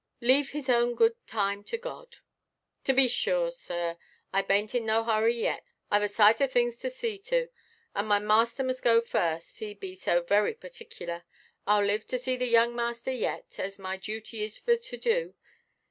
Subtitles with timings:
[0.19, 2.17] Leave His own good time to God."
[2.85, 3.99] "To be sure, sir;
[4.33, 5.63] I bainʼt in no hurry yet.
[5.91, 7.49] Iʼve a sight of things to see to,
[7.93, 11.23] and my master must go first, he be so very particular.
[11.67, 15.35] Iʼll live to see the young master yet, as my duty is for to do.